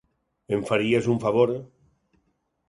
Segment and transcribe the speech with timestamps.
[0.57, 1.53] Em faries un favor?